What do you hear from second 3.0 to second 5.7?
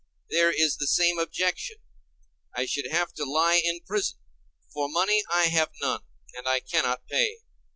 to lie in prison, for money I have